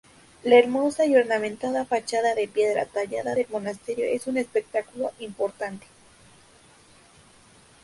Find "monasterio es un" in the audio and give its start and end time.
3.51-4.37